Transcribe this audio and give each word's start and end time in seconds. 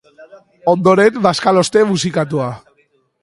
Ondoren, 0.71 1.19
bazkaloste 1.27 1.85
musikatua. 1.91 2.51